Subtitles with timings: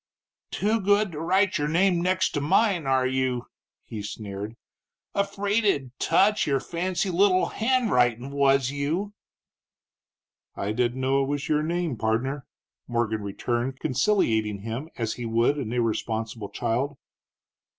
[0.49, 3.45] "Too good to write your name next to mine, are you?"
[3.85, 4.55] he sneered.
[5.13, 9.13] "Afraid it'd touch your fancy little handwritin', was you?"
[10.55, 12.47] "I didn't know it was your name, pardner,"
[12.87, 16.97] Morgan returned, conciliating him as he would an irresponsible child.